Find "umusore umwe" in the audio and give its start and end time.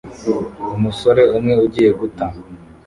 0.75-1.53